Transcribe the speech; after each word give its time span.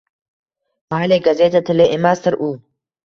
Mayli, 0.95 1.19
gazeta 1.27 1.61
tili 1.71 1.87
emasdir 1.99 2.39
u. 2.49 2.55